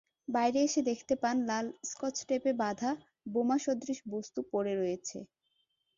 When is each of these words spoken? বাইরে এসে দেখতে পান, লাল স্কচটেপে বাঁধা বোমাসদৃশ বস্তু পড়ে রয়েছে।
বাইরে 0.27 0.59
এসে 0.63 0.81
দেখতে 0.89 1.13
পান, 1.21 1.35
লাল 1.49 1.65
স্কচটেপে 1.89 2.51
বাঁধা 2.61 2.91
বোমাসদৃশ 3.25 3.99
বস্তু 4.13 4.39
পড়ে 4.51 4.73
রয়েছে। 4.75 5.17